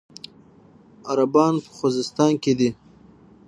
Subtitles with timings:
[1.11, 2.69] عربان په خوزستان کې دي.